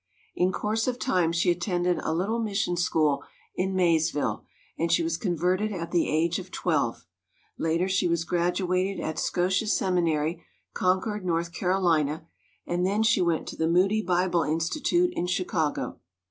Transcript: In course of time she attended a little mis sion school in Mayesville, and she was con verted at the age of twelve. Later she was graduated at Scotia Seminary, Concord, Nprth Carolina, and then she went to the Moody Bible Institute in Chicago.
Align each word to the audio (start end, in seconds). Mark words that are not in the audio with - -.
In 0.35 0.51
course 0.51 0.87
of 0.87 0.97
time 0.97 1.31
she 1.31 1.51
attended 1.51 1.99
a 1.99 2.11
little 2.11 2.39
mis 2.39 2.57
sion 2.57 2.75
school 2.75 3.23
in 3.55 3.75
Mayesville, 3.75 4.43
and 4.75 4.91
she 4.91 5.03
was 5.03 5.15
con 5.15 5.37
verted 5.37 5.71
at 5.71 5.91
the 5.91 6.09
age 6.09 6.39
of 6.39 6.49
twelve. 6.49 7.05
Later 7.59 7.87
she 7.87 8.07
was 8.07 8.23
graduated 8.23 8.99
at 8.99 9.19
Scotia 9.19 9.67
Seminary, 9.67 10.43
Concord, 10.73 11.23
Nprth 11.23 11.53
Carolina, 11.53 12.25
and 12.65 12.83
then 12.83 13.03
she 13.03 13.21
went 13.21 13.45
to 13.49 13.55
the 13.55 13.67
Moody 13.69 14.01
Bible 14.01 14.41
Institute 14.41 15.13
in 15.15 15.27
Chicago. 15.27 15.99